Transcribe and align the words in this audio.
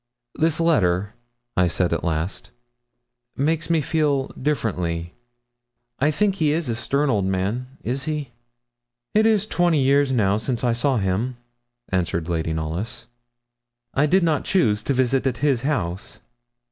'This 0.33 0.59
letter,' 0.59 1.13
I 1.55 1.67
said 1.67 1.93
at 1.93 2.03
last, 2.03 2.49
'makes 3.37 3.69
me 3.69 3.81
feel 3.81 4.29
differently. 4.29 5.13
I 5.99 6.09
think 6.09 6.37
he 6.37 6.49
is 6.53 6.67
a 6.67 6.73
stern 6.73 7.11
old 7.11 7.25
man 7.25 7.77
is 7.83 8.05
he?' 8.05 8.31
'It 9.13 9.27
is 9.27 9.45
twenty 9.45 9.77
years, 9.79 10.11
now, 10.11 10.37
since 10.37 10.63
I 10.63 10.73
saw 10.73 10.97
him,' 10.97 11.37
answered 11.89 12.27
Lady 12.29 12.51
Knollys. 12.51 13.05
'I 13.93 14.07
did 14.07 14.23
not 14.23 14.43
choose 14.43 14.81
to 14.85 14.93
visit 14.95 15.27
at 15.27 15.37
his 15.37 15.61
house.' 15.61 16.19